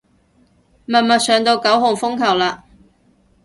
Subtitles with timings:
[0.87, 2.57] 默默上到九號風球嘞